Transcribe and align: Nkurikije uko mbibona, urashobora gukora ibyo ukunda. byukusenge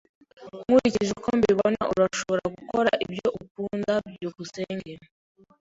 Nkurikije 0.63 1.11
uko 1.17 1.29
mbibona, 1.37 1.81
urashobora 1.93 2.43
gukora 2.55 2.89
ibyo 3.05 3.27
ukunda. 3.43 3.93
byukusenge 4.13 4.91